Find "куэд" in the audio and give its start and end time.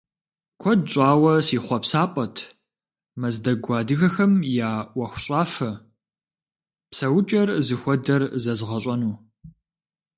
0.61-0.81